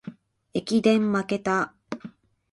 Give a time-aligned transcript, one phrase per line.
[0.55, 1.75] 駅伝まけた